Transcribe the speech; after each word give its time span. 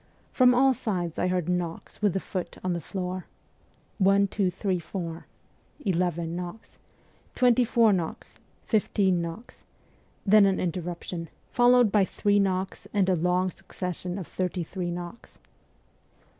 From 0.31 0.55
all 0.55 0.73
sides 0.73 1.19
I 1.19 1.27
heard 1.27 1.47
knocks 1.47 2.01
with 2.01 2.13
the 2.13 2.19
foot 2.19 2.57
on 2.63 2.73
the 2.73 2.81
floor: 2.81 3.27
one, 3.99 4.25
two, 4.27 4.49
three, 4.49 4.79
four,.... 4.79 5.27
eleven 5.85 6.35
knocks; 6.35 6.79
twenty 7.35 7.63
four 7.63 7.93
knocks, 7.93 8.39
fifteen 8.65 9.21
knocks; 9.21 9.63
then 10.25 10.47
an 10.47 10.59
inter 10.59 10.81
ruption, 10.81 11.27
followed 11.51 11.91
by 11.91 12.03
three 12.03 12.39
knocks 12.39 12.87
and 12.95 13.09
a 13.09 13.15
long 13.15 13.51
suc 13.51 13.73
cession 13.73 14.17
of 14.17 14.25
thirty 14.25 14.63
three 14.63 14.89
knocks. 14.89 15.37